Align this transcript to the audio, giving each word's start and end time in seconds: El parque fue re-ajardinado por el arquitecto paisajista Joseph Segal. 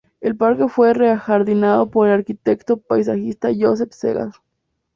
El 0.19 0.35
parque 0.35 0.67
fue 0.67 0.95
re-ajardinado 0.95 1.91
por 1.91 2.07
el 2.07 2.15
arquitecto 2.15 2.77
paisajista 2.77 3.49
Joseph 3.55 3.91
Segal. 3.91 4.31